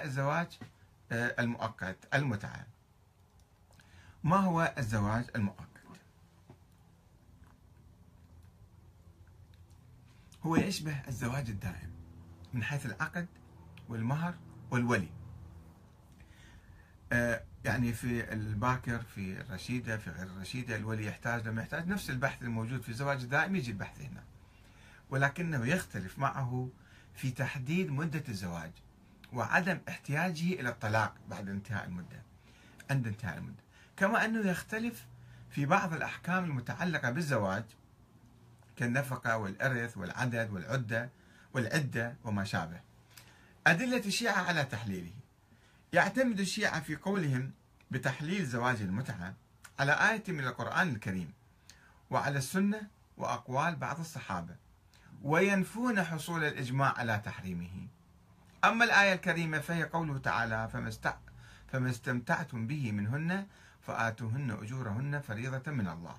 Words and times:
الزواج 0.00 0.58
آه، 1.12 1.34
المؤقت 1.38 1.96
المتعة 2.14 2.66
ما 4.24 4.36
هو 4.36 4.74
الزواج 4.78 5.24
المؤقت؟ 5.36 5.66
هو 10.42 10.56
يشبه 10.56 11.02
الزواج 11.08 11.50
الدائم 11.50 11.90
من 12.52 12.64
حيث 12.64 12.86
العقد 12.86 13.26
والمهر 13.88 14.34
والولي. 14.70 15.08
آه، 17.12 17.44
يعني 17.64 17.92
في 17.92 18.32
الباكر 18.32 19.02
في 19.02 19.40
الرشيدة 19.40 19.96
في 19.96 20.10
غير 20.10 20.26
الرشيدة 20.26 20.76
الولي 20.76 21.06
يحتاج 21.06 21.48
لما 21.48 21.62
يحتاج 21.62 21.88
نفس 21.88 22.10
البحث 22.10 22.42
الموجود 22.42 22.82
في 22.82 22.88
الزواج 22.88 23.22
الدائم 23.22 23.56
يجي 23.56 23.70
البحث 23.70 24.00
هنا. 24.00 24.24
ولكنه 25.10 25.66
يختلف 25.66 26.18
معه 26.18 26.68
في 27.14 27.30
تحديد 27.30 27.90
مدة 27.90 28.24
الزواج. 28.28 28.72
وعدم 29.32 29.78
احتياجه 29.88 30.52
إلى 30.52 30.68
الطلاق 30.68 31.14
بعد 31.30 31.48
انتهاء 31.48 31.84
المدة. 31.84 32.22
عند 32.90 33.06
انتهاء 33.06 33.38
المدة. 33.38 33.62
كما 33.96 34.24
أنه 34.24 34.50
يختلف 34.50 35.06
في 35.50 35.66
بعض 35.66 35.92
الأحكام 35.92 36.44
المتعلقة 36.44 37.10
بالزواج 37.10 37.64
كالنفقة 38.76 39.36
والإرث 39.36 39.96
والعدد 39.96 40.50
والعدة 40.50 41.10
والعدة 41.52 42.16
وما 42.24 42.44
شابه. 42.44 42.80
أدلة 43.66 44.02
الشيعة 44.06 44.42
على 44.42 44.64
تحليله. 44.64 45.12
يعتمد 45.92 46.40
الشيعة 46.40 46.80
في 46.80 46.96
قولهم 46.96 47.52
بتحليل 47.90 48.46
زواج 48.46 48.80
المتعة 48.80 49.34
على 49.78 49.92
آية 49.92 50.22
من 50.28 50.46
القرآن 50.46 50.88
الكريم 50.88 51.32
وعلى 52.10 52.38
السنة 52.38 52.88
وأقوال 53.16 53.76
بعض 53.76 54.00
الصحابة 54.00 54.56
وينفون 55.22 56.02
حصول 56.02 56.44
الإجماع 56.44 56.94
على 56.98 57.22
تحريمه. 57.24 57.88
أما 58.66 58.84
الآية 58.84 59.12
الكريمة 59.12 59.58
فهي 59.58 59.82
قوله 59.82 60.18
تعالى 60.18 60.68
فما 61.72 61.90
استمتعتم 61.90 62.66
به 62.66 62.92
منهن 62.92 63.46
فآتوهن 63.80 64.50
أجورهن 64.50 65.20
فريضة 65.20 65.72
من 65.72 65.88
الله. 65.88 66.16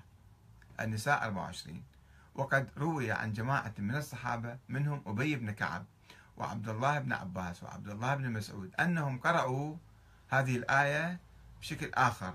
النساء 0.80 1.24
24 1.24 1.82
وقد 2.34 2.68
روي 2.78 3.12
عن 3.12 3.32
جماعة 3.32 3.74
من 3.78 3.96
الصحابة 3.96 4.58
منهم 4.68 5.02
أبي 5.06 5.36
بن 5.36 5.50
كعب 5.50 5.84
وعبد 6.36 6.68
الله 6.68 6.98
بن 6.98 7.12
عباس 7.12 7.62
وعبد 7.62 7.88
الله 7.88 8.14
بن 8.14 8.30
مسعود 8.32 8.74
أنهم 8.80 9.18
قرأوا 9.18 9.76
هذه 10.28 10.56
الآية 10.56 11.20
بشكل 11.60 11.90
آخر. 11.94 12.34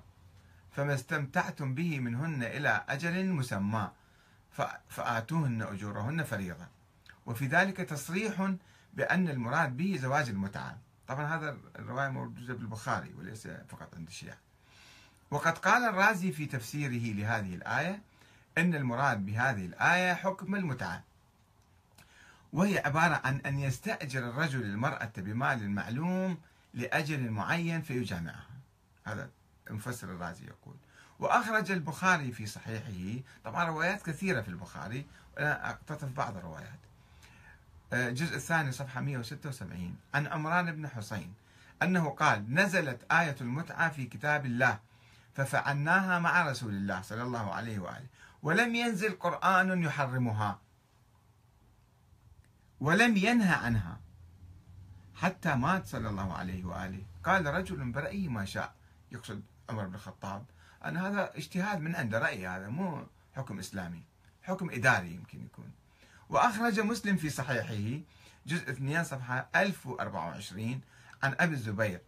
فما 0.71 0.93
استمتعتم 0.93 1.75
به 1.75 1.99
منهن 1.99 2.43
إلى 2.43 2.85
أجل 2.89 3.27
مسمى 3.27 3.91
فآتوهن 4.89 5.61
أجورهن 5.61 6.23
فريضة. 6.23 6.67
وفي 7.25 7.47
ذلك 7.47 7.77
تصريح 7.77 8.53
بأن 8.93 9.29
المراد 9.29 9.77
به 9.77 9.97
زواج 10.01 10.29
المتعة. 10.29 10.77
طبعا 11.07 11.35
هذا 11.35 11.57
الرواية 11.79 12.09
موجودة 12.09 12.53
بالبخاري 12.53 13.13
وليس 13.13 13.47
فقط 13.47 13.95
عند 13.95 14.07
الشيعة. 14.07 14.37
وقد 15.31 15.57
قال 15.57 15.83
الرازي 15.83 16.31
في 16.31 16.45
تفسيره 16.45 17.15
لهذه 17.15 17.55
الآية 17.55 18.01
أن 18.57 18.75
المراد 18.75 19.25
بهذه 19.25 19.65
الآية 19.65 20.13
حكم 20.13 20.55
المتعة. 20.55 21.03
وهي 22.53 22.79
عبارة 22.79 23.21
عن 23.23 23.41
أن 23.45 23.59
يستأجر 23.59 24.29
الرجل 24.29 24.61
المرأة 24.61 25.11
بمال 25.17 25.69
معلوم 25.69 26.37
لأجل 26.73 27.31
معين 27.31 27.81
فيجامعها. 27.81 28.49
هذا 29.03 29.29
المفسر 29.69 30.11
الرازي 30.11 30.45
يقول. 30.45 30.75
وأخرج 31.19 31.71
البخاري 31.71 32.31
في 32.31 32.45
صحيحه. 32.45 33.23
طبعا 33.45 33.65
روايات 33.65 34.01
كثيرة 34.01 34.41
في 34.41 34.47
البخاري. 34.47 35.05
أنا 35.39 35.69
أقتطف 35.69 36.11
بعض 36.17 36.37
الروايات. 36.37 36.79
الجزء 37.93 38.35
الثاني 38.35 38.71
صفحة 38.71 39.01
176 39.01 39.95
عن 40.13 40.27
عمران 40.27 40.71
بن 40.71 40.87
حسين 40.87 41.33
أنه 41.83 42.09
قال 42.09 42.53
نزلت 42.53 43.11
آية 43.11 43.35
المتعة 43.41 43.89
في 43.89 44.05
كتاب 44.05 44.45
الله 44.45 44.79
ففعلناها 45.33 46.19
مع 46.19 46.49
رسول 46.49 46.73
الله 46.73 47.01
صلى 47.01 47.23
الله 47.23 47.53
عليه 47.53 47.79
وآله 47.79 48.07
ولم 48.43 48.75
ينزل 48.75 49.11
قرآن 49.11 49.83
يحرمها 49.83 50.59
ولم 52.79 53.17
ينهى 53.17 53.53
عنها 53.53 53.99
حتى 55.15 55.55
مات 55.55 55.85
صلى 55.85 56.09
الله 56.09 56.33
عليه 56.33 56.65
وآله. 56.65 57.05
قال 57.23 57.45
رجل 57.45 57.91
برأيه 57.91 58.29
ما 58.29 58.45
شاء 58.45 58.75
يقصد 59.11 59.43
عمر 59.69 59.87
بن 59.87 59.95
الخطاب 59.95 60.45
أن 60.85 60.97
هذا 60.97 61.37
اجتهاد 61.37 61.79
من 61.79 61.95
عنده 61.95 62.19
رأي 62.19 62.47
هذا 62.47 62.67
مو 62.67 63.07
حكم 63.35 63.59
إسلامي 63.59 64.03
حكم 64.41 64.69
إداري 64.69 65.11
يمكن 65.11 65.45
يكون. 65.45 65.62
وأخرج 66.33 66.79
مسلم 66.79 67.17
في 67.17 67.29
صحيحه 67.29 68.01
جزء 68.47 68.69
2 68.69 69.03
صفحة 69.03 69.49
1024 69.55 70.81
عن 71.23 71.35
أبي 71.39 71.53
الزبير. 71.53 72.01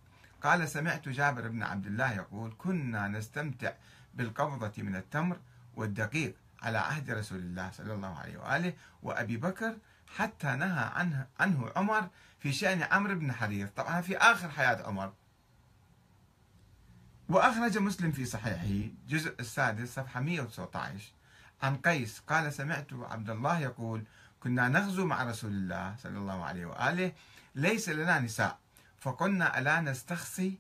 قال 0.44 0.70
سمعت 0.70 1.10
جابر 1.10 1.48
بن 1.48 1.64
عبد 1.64 1.86
الله 1.86 2.14
يقول 2.14 2.54
كنا 2.58 3.08
نستمتع 3.08 3.74
بالقبضة 4.14 4.84
من 4.84 4.96
التمر 4.96 5.40
والدقيق 5.76 6.36
على 6.62 6.78
عهد 6.78 7.12
رسول 7.12 7.38
الله 7.38 7.72
صلى 7.72 7.94
الله 7.94 8.20
عليه 8.20 8.38
وآله 8.38 8.74
وأبي 9.04 9.38
بكر 9.38 9.78
حتى 10.16 10.48
نهى 10.48 10.92
عنه, 10.96 11.28
عنه 11.40 11.72
عمر 11.76 12.10
في 12.40 12.54
شأن 12.54 12.84
عمرو 12.84 13.16
بن 13.16 13.32
حريث. 13.32 13.70
طبعا 13.76 14.02
في 14.02 14.18
آخر 14.18 14.50
حياة 14.50 14.88
عمر. 14.88 15.14
وأخرج 17.30 17.78
مسلم 17.78 18.12
في 18.12 18.26
صحيحه 18.26 18.90
جزء 19.08 19.36
السادس 19.40 19.96
صفحة 19.96 20.20
119 20.22 21.15
عن 21.66 21.78
قيس 21.78 22.20
قال 22.20 22.54
سمعت 22.54 22.94
عبد 22.94 23.30
الله 23.30 23.60
يقول 23.60 24.04
كنا 24.40 24.68
نغزو 24.68 25.06
مع 25.06 25.24
رسول 25.24 25.52
الله 25.52 25.96
صلى 26.04 26.18
الله 26.18 26.46
عليه 26.46 26.66
وآله 26.66 27.12
ليس 27.56 27.90
لنا 27.90 28.20
نساء 28.20 28.60
فقلنا 29.00 29.60
ألا 29.60 29.82
نستخصي؟ 29.82 30.60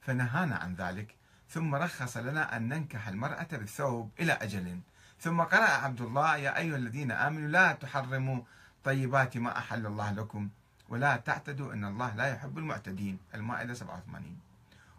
فنهانا 0.00 0.56
عن 0.56 0.74
ذلك 0.74 1.14
ثم 1.48 1.74
رخص 1.74 2.16
لنا 2.16 2.56
أن 2.56 2.68
ننكح 2.68 3.08
المرأة 3.08 3.48
بالثوب 3.52 4.10
إلى 4.20 4.32
أجل. 4.32 4.80
ثم 5.20 5.40
قرأ 5.40 5.68
عبد 5.68 6.00
الله 6.00 6.36
يا 6.36 6.58
أيها 6.58 6.76
الذين 6.76 7.12
آمنوا 7.12 7.48
لا 7.48 7.72
تحرموا 7.72 8.42
طيبات 8.84 9.36
ما 9.36 9.58
أحل 9.58 9.86
الله 9.86 10.12
لكم 10.12 10.48
ولا 10.88 11.16
تعتدوا 11.16 11.72
إن 11.72 11.84
الله 11.84 12.14
لا 12.14 12.26
يحب 12.26 12.58
المعتدين. 12.58 13.18
المائدة 13.34 13.74
87 13.74 14.38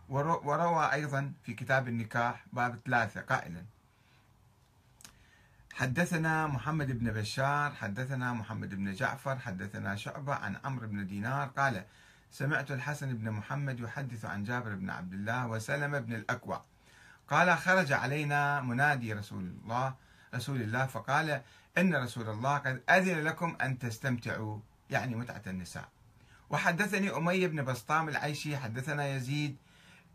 وروى 0.10 0.94
أيضا 0.94 1.34
في 1.44 1.54
كتاب 1.54 1.88
النكاح 1.88 2.46
باب 2.54 2.80
ثلاثة 2.86 3.22
قائلا. 3.22 3.66
حدثنا 5.80 6.48
محمد 6.48 7.00
بن 7.00 7.12
بشار 7.12 7.72
حدثنا 7.72 8.34
محمد 8.34 8.76
بن 8.76 8.94
جعفر 8.94 9.40
حدثنا 9.40 9.96
شعبة 9.96 10.36
عن 10.36 10.56
عمرو 10.64 10.88
بن 10.88 11.08
دينار 11.08 11.48
قال 11.48 11.86
سمعت 12.32 12.72
الحسن 12.72 13.14
بن 13.14 13.32
محمد 13.32 13.80
يحدث 13.80 14.26
عن 14.26 14.44
جابر 14.44 14.76
بن 14.76 14.90
عبد 14.90 15.14
الله 15.14 15.48
وسلم 15.48 16.00
بن 16.00 16.14
الأكوع. 16.14 16.64
قال 17.30 17.58
خرج 17.58 17.92
علينا 17.92 18.62
منادي 18.62 19.14
رسول 19.14 19.44
الله 19.44 19.94
رسول 20.36 20.62
الله 20.62 20.86
فقال 20.86 21.42
إن 21.78 21.96
رسول 21.96 22.30
الله 22.30 22.58
قد 22.58 22.82
أذن 22.90 23.24
لكم 23.24 23.58
أن 23.62 23.80
تستمتعوا 23.80 24.60
يعني 24.90 25.16
متعة 25.16 25.44
النساء. 25.48 25.90
وحدثني 26.50 27.10
أمية 27.18 27.48
بن 27.48 27.66
بسطام 27.66 28.10
العيشي 28.10 28.58
حدثنا 28.58 29.08
يزيد 29.08 29.58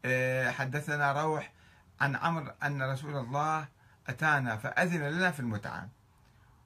آه، 0.05 0.51
حدثنا 0.51 1.23
روح 1.23 1.53
عن 2.01 2.17
عمرو 2.17 2.53
أن 2.63 2.83
رسول 2.83 3.17
الله 3.17 3.69
أتانا 4.09 4.57
فأذن 4.57 5.03
لنا 5.03 5.31
في 5.31 5.41
المتعة. 5.41 5.89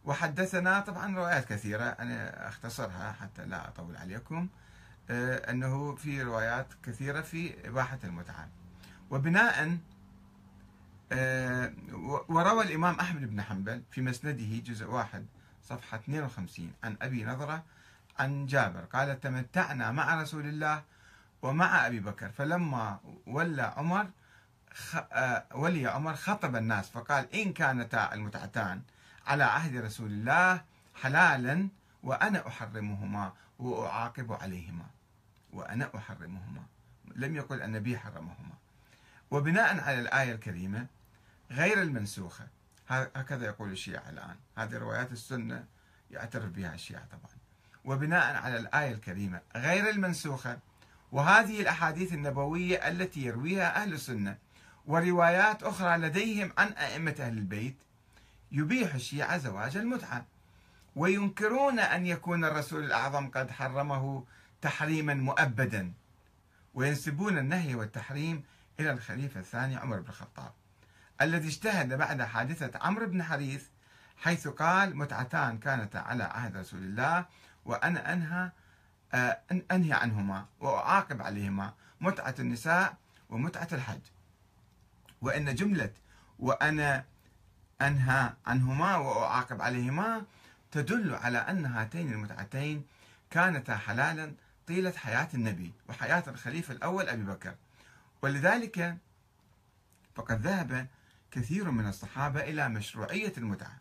وحدثنا 0.04 0.80
طبعا 0.80 1.16
روايات 1.16 1.44
كثيرة 1.44 1.84
أنا 1.84 2.48
أختصرها 2.48 3.12
حتى 3.12 3.44
لا 3.44 3.68
أطول 3.68 3.96
عليكم 3.96 4.48
آه، 5.10 5.50
أنه 5.50 5.94
في 5.94 6.22
روايات 6.22 6.66
كثيرة 6.82 7.20
في 7.20 7.68
إباحة 7.68 7.98
المتعة. 8.04 8.48
وبناء 9.10 9.78
آه، 11.12 11.72
وروى 12.28 12.64
الإمام 12.64 12.94
أحمد 12.94 13.30
بن 13.30 13.42
حنبل 13.42 13.82
في 13.90 14.02
مسنده 14.02 14.58
جزء 14.58 14.86
واحد 14.86 15.26
صفحة 15.68 15.96
52 15.96 16.72
عن 16.84 16.96
أبي 17.02 17.24
نظرة 17.24 17.62
عن 18.18 18.46
جابر 18.46 18.80
قال 18.80 19.20
تمتعنا 19.20 19.92
مع 19.92 20.22
رسول 20.22 20.46
الله 20.46 20.82
ومع 21.42 21.86
أبي 21.86 22.00
بكر 22.00 22.28
فلما 22.28 22.98
ولى 23.26 23.62
عمر 23.62 24.06
ولي 25.54 25.86
عمر 25.86 26.14
خطب 26.14 26.56
الناس 26.56 26.90
فقال 26.90 27.34
إن 27.34 27.52
كانتا 27.52 28.14
المتعتان 28.14 28.82
على 29.26 29.44
عهد 29.44 29.76
رسول 29.76 30.10
الله 30.10 30.62
حلالا 30.94 31.68
وأنا 32.02 32.48
أحرمهما 32.48 33.32
وأعاقب 33.58 34.32
عليهما. 34.32 34.86
وأنا 35.52 35.90
أحرمهما. 35.96 36.62
لم 37.16 37.36
يقل 37.36 37.62
النبي 37.62 37.98
حرمهما. 37.98 38.54
وبناء 39.30 39.80
على 39.80 40.00
الآية 40.00 40.32
الكريمة 40.32 40.86
غير 41.50 41.82
المنسوخة. 41.82 42.46
هكذا 42.88 43.46
يقول 43.46 43.72
الشيعة 43.72 44.08
الآن. 44.08 44.36
هذه 44.56 44.78
روايات 44.78 45.12
السنة 45.12 45.64
يعترف 46.10 46.50
بها 46.50 46.74
الشيعة 46.74 47.04
طبعا. 47.04 47.36
وبناء 47.84 48.36
على 48.36 48.56
الآية 48.56 48.92
الكريمة 48.92 49.40
غير 49.56 49.90
المنسوخة. 49.90 50.58
وهذه 51.12 51.60
الأحاديث 51.60 52.12
النبوية 52.12 52.88
التي 52.88 53.20
يرويها 53.24 53.82
أهل 53.82 53.92
السنة. 53.92 54.38
وروايات 54.88 55.62
أخرى 55.62 55.96
لديهم 55.96 56.52
عن 56.58 56.68
أئمة 56.68 57.14
أهل 57.20 57.38
البيت 57.38 57.76
يبيح 58.52 58.94
الشيعة 58.94 59.38
زواج 59.38 59.76
المتعة 59.76 60.24
وينكرون 60.96 61.78
أن 61.78 62.06
يكون 62.06 62.44
الرسول 62.44 62.84
الأعظم 62.84 63.28
قد 63.30 63.50
حرمه 63.50 64.24
تحريما 64.62 65.14
مؤبدا 65.14 65.92
وينسبون 66.74 67.38
النهي 67.38 67.74
والتحريم 67.74 68.44
إلى 68.80 68.90
الخليفة 68.90 69.40
الثاني 69.40 69.76
عمر 69.76 70.00
بن 70.00 70.08
الخطاب 70.08 70.52
الذي 71.20 71.48
اجتهد 71.48 71.94
بعد 71.94 72.22
حادثة 72.22 72.78
عمرو 72.78 73.06
بن 73.06 73.22
حريث 73.22 73.66
حيث 74.16 74.48
قال 74.48 74.96
متعتان 74.96 75.58
كانتا 75.58 75.98
على 75.98 76.24
عهد 76.24 76.56
رسول 76.56 76.80
الله 76.80 77.26
وأنا 77.64 78.12
أنهى 78.12 78.50
آه، 79.14 79.40
أنهي 79.72 79.92
عنهما 79.92 80.46
وأعاقب 80.60 81.22
عليهما 81.22 81.74
متعة 82.00 82.34
النساء 82.38 82.96
ومتعة 83.30 83.68
الحج. 83.72 84.00
وإن 85.22 85.54
جملة 85.54 85.90
وأنا 86.38 87.04
أنهى 87.82 88.32
عنهما 88.46 88.96
وأعاقب 88.96 89.62
عليهما 89.62 90.22
تدل 90.72 91.14
على 91.14 91.38
أن 91.38 91.66
هاتين 91.66 92.12
المتعتين 92.12 92.84
كانتا 93.30 93.76
حلالا 93.76 94.32
طيلة 94.68 94.90
حياة 94.90 95.28
النبي 95.34 95.72
وحياة 95.88 96.24
الخليفة 96.28 96.74
الأول 96.74 97.08
أبي 97.08 97.22
بكر. 97.22 97.54
ولذلك 98.22 98.96
فقد 100.14 100.40
ذهب 100.40 100.86
كثير 101.30 101.70
من 101.70 101.88
الصحابة 101.88 102.40
إلى 102.40 102.68
مشروعية 102.68 103.32
المتعة 103.38 103.78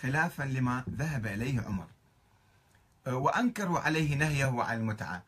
خلافا 0.00 0.42
لما 0.42 0.84
ذهب 0.90 1.26
إليه 1.26 1.60
عمر. 1.60 1.86
وأنكروا 3.06 3.78
عليه 3.80 4.16
نهيه 4.16 4.62
عن 4.62 4.76
المتعة. 4.76 5.22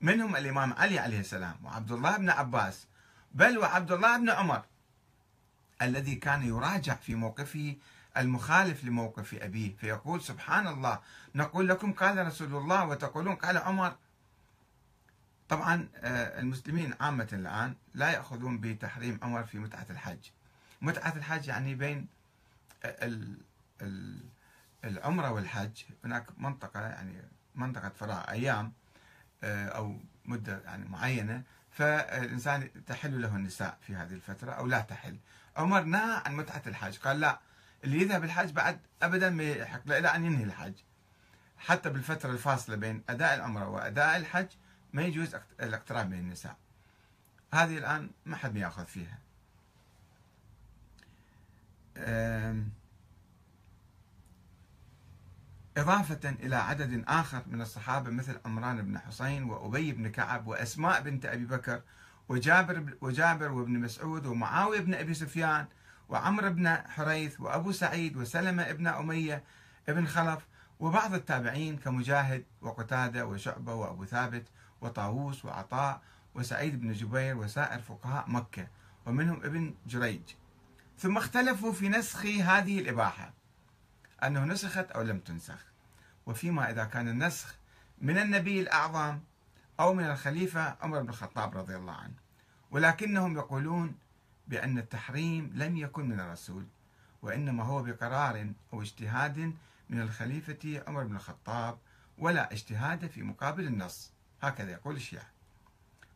منهم 0.00 0.36
الإمام 0.36 0.72
علي 0.72 0.98
عليه 0.98 1.20
السلام 1.20 1.56
وعبد 1.64 1.92
الله 1.92 2.16
بن 2.16 2.30
عباس 2.30 2.86
بل 3.34 3.58
وعبد 3.58 3.92
الله 3.92 4.16
بن 4.16 4.30
عمر 4.30 4.62
الذي 5.82 6.14
كان 6.14 6.42
يراجع 6.42 6.94
في 6.94 7.14
موقفه 7.14 7.76
المخالف 8.16 8.84
لموقف 8.84 9.34
أبيه 9.34 9.76
فيقول 9.76 10.22
سبحان 10.22 10.66
الله 10.66 10.98
نقول 11.34 11.68
لكم 11.68 11.92
قال 11.92 12.26
رسول 12.26 12.54
الله 12.54 12.86
وتقولون 12.86 13.34
قال 13.34 13.58
عمر. 13.58 13.96
طبعا 15.48 15.88
آه، 15.96 16.40
المسلمين 16.40 16.94
عامة 17.00 17.28
الآن 17.32 17.74
لا 17.94 18.10
يأخذون 18.10 18.58
بتحريم 18.60 19.18
عمر 19.22 19.44
في 19.44 19.58
متعة 19.58 19.86
الحج. 19.90 20.18
متعة 20.82 21.16
الحج 21.16 21.48
يعني 21.48 21.74
بين 21.74 22.06
العمرة 24.84 25.30
والحج. 25.30 25.82
هناك 26.04 26.26
منطقة 26.38 26.80
يعني 26.80 27.22
منطقة 27.54 27.88
فراغ 27.88 28.30
أيام 28.30 28.72
أو 29.44 30.00
مدة 30.24 30.62
يعني 30.64 30.88
معينة 30.88 31.42
فالإنسان 31.70 32.84
تحل 32.86 33.22
له 33.22 33.36
النساء 33.36 33.78
في 33.80 33.96
هذه 33.96 34.12
الفترة 34.12 34.52
أو 34.52 34.66
لا 34.66 34.80
تحل. 34.80 35.18
عمر 35.56 35.82
نهى 35.82 36.22
عن 36.26 36.36
متعة 36.36 36.62
الحج 36.66 36.98
قال 36.98 37.20
لا 37.20 37.40
اللي 37.84 38.00
يذهب 38.00 38.24
الحج 38.24 38.50
بعد 38.50 38.80
أبدا 39.02 39.30
ما 39.30 39.42
يحق 39.42 39.86
له 39.86 39.98
إلى 39.98 40.08
أن 40.08 40.24
ينهي 40.24 40.44
الحج. 40.44 40.74
حتى 41.58 41.90
بالفترة 41.90 42.30
الفاصلة 42.30 42.76
بين 42.76 43.02
أداء 43.08 43.34
العمرة 43.34 43.68
وأداء 43.68 44.16
الحج 44.16 44.48
ما 44.92 45.02
يجوز 45.02 45.36
الاقتراب 45.60 46.10
من 46.10 46.18
النساء. 46.18 46.56
هذه 47.54 47.78
الآن 47.78 48.10
ما 48.26 48.36
حد 48.36 48.56
يأخذ 48.56 48.86
فيها. 48.86 49.18
إضافة 55.80 56.30
إلى 56.30 56.56
عدد 56.56 57.04
آخر 57.08 57.42
من 57.46 57.60
الصحابة 57.60 58.10
مثل 58.10 58.38
عمران 58.46 58.82
بن 58.82 58.98
حسين 58.98 59.44
وأبي 59.44 59.92
بن 59.92 60.08
كعب 60.08 60.46
وأسماء 60.46 61.00
بنت 61.00 61.26
أبي 61.26 61.44
بكر 61.44 61.82
وجابر 62.28 62.96
وجابر 63.00 63.52
وابن 63.52 63.72
مسعود 63.78 64.26
ومعاوية 64.26 64.80
بن 64.80 64.94
أبي 64.94 65.14
سفيان 65.14 65.66
وعمر 66.08 66.48
بن 66.48 66.68
حريث 66.68 67.40
وأبو 67.40 67.72
سعيد 67.72 68.16
وسلمة 68.16 68.72
بن 68.72 68.86
أمية 68.86 69.44
بن 69.88 70.06
خلف 70.06 70.46
وبعض 70.80 71.14
التابعين 71.14 71.76
كمجاهد 71.76 72.44
وقتادة 72.62 73.26
وشعبة 73.26 73.74
وأبو 73.74 74.04
ثابت 74.04 74.46
وطاووس 74.80 75.44
وعطاء 75.44 76.02
وسعيد 76.34 76.80
بن 76.80 76.92
جبير 76.92 77.36
وسائر 77.36 77.80
فقهاء 77.80 78.30
مكة 78.30 78.66
ومنهم 79.06 79.36
ابن 79.44 79.74
جريج. 79.86 80.22
ثم 80.98 81.16
اختلفوا 81.16 81.72
في 81.72 81.88
نسخ 81.88 82.26
هذه 82.26 82.78
الإباحة. 82.78 83.39
أنه 84.24 84.44
نسخت 84.44 84.90
أو 84.90 85.02
لم 85.02 85.18
تنسخ. 85.18 85.64
وفيما 86.26 86.70
إذا 86.70 86.84
كان 86.84 87.08
النسخ 87.08 87.54
من 87.98 88.18
النبي 88.18 88.60
الأعظم 88.60 89.18
أو 89.80 89.94
من 89.94 90.04
الخليفة 90.04 90.76
عمر 90.82 91.02
بن 91.02 91.08
الخطاب 91.08 91.56
رضي 91.56 91.76
الله 91.76 91.92
عنه. 91.92 92.14
ولكنهم 92.70 93.36
يقولون 93.36 93.94
بأن 94.48 94.78
التحريم 94.78 95.52
لم 95.54 95.76
يكن 95.76 96.08
من 96.08 96.20
الرسول 96.20 96.66
وإنما 97.22 97.64
هو 97.64 97.82
بقرار 97.82 98.52
أو 98.72 98.82
اجتهاد 98.82 99.54
من 99.90 100.00
الخليفة 100.00 100.82
عمر 100.88 101.04
بن 101.04 101.16
الخطاب 101.16 101.78
ولا 102.18 102.52
اجتهاد 102.52 103.06
في 103.06 103.22
مقابل 103.22 103.66
النص. 103.66 104.10
هكذا 104.42 104.70
يقول 104.70 104.96
الشيعة. 104.96 105.26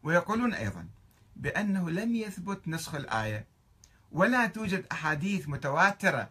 ويقولون 0.02 0.54
أيضا 0.54 0.88
بأنه 1.36 1.90
لم 1.90 2.14
يثبت 2.14 2.68
نسخ 2.68 2.94
الآية 2.94 3.46
ولا 4.12 4.46
توجد 4.46 4.86
أحاديث 4.92 5.48
متواترة 5.48 6.30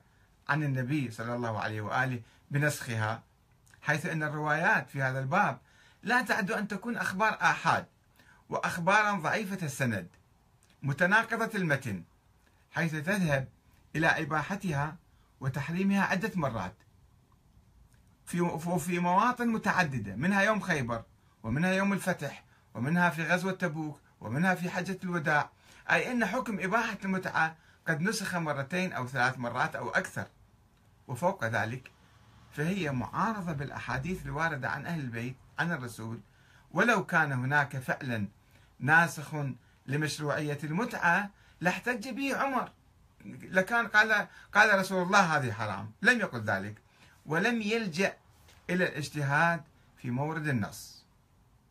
عن 0.50 0.63
النبي 0.63 1.12
صلى 1.12 1.36
الله 1.36 1.60
عليه 1.60 1.81
وآله 1.81 2.22
بنسخها 2.51 3.24
حيث 3.81 4.06
أن 4.06 4.24
الروايات 4.24 4.90
في 4.90 5.01
هذا 5.01 5.19
الباب 5.19 5.60
لا 6.04 6.22
تعد 6.22 6.51
أن 6.51 6.68
تكون 6.68 6.98
أخبار 6.98 7.38
آحاد 7.42 7.86
وأخبارا 8.50 9.12
ضعيفة 9.12 9.66
السند 9.66 10.07
متناقضة 10.84 11.50
المتن 11.56 12.04
حيث 12.72 12.92
تذهب 12.92 13.48
إلى 13.95 14.07
إباحتها 14.07 14.95
وتحريمها 15.42 16.04
عدة 16.04 16.31
مرات. 16.36 16.74
في 18.25 18.60
في 18.80 19.00
مواطن 19.00 19.48
متعددة 19.48 20.16
منها 20.16 20.42
يوم 20.42 20.60
خيبر 20.60 21.04
ومنها 21.44 21.72
يوم 21.74 21.94
الفتح 21.94 22.44
ومنها 22.74 23.10
في 23.10 23.24
غزوة 23.24 23.51
تبوك 23.51 24.00
ومنها 24.22 24.56
في 24.56 24.69
حجة 24.69 24.98
الوداع 25.04 25.50
أي 25.92 26.12
أن 26.12 26.25
حكم 26.25 26.60
إباحة 26.60 26.98
المتعة 27.06 27.56
قد 27.88 28.01
نسخ 28.01 28.35
مرتين 28.35 28.94
أو 28.94 29.07
ثلاث 29.07 29.38
مرات 29.38 29.75
أو 29.75 29.89
أكثر. 29.89 30.27
وفوق 31.07 31.45
ذلك 31.45 31.91
فهي 32.51 32.91
معارضة 32.91 33.51
بالأحاديث 33.51 34.25
الواردة 34.25 34.69
عن 34.69 34.85
أهل 34.85 35.00
البيت 35.00 35.35
عن 35.59 35.71
الرسول. 35.71 36.19
ولو 36.71 37.06
كان 37.06 37.31
هناك 37.31 37.77
فعلا 37.77 38.27
ناسخ 38.80 39.35
لمشروعية 39.85 40.57
المتعة 40.63 41.30
لاحتج 41.62 42.09
به 42.09 42.38
عمر. 42.38 42.71
لكان 43.25 43.88
قال 43.88 44.27
قال 44.53 44.80
رسول 44.80 45.03
الله 45.03 45.38
هذه 45.38 45.51
حرام. 45.51 45.91
لم 46.01 46.19
يقل 46.19 46.41
ذلك. 46.41 46.75
ولم 47.25 47.62
يلجأ 47.62 48.18
إلى 48.69 48.83
الاجتهاد 48.83 49.63
في 49.97 50.12
مورد 50.12 50.47
النص. 50.47 51.02